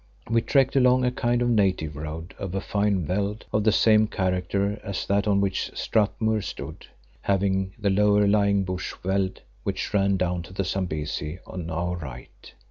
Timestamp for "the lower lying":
7.77-8.63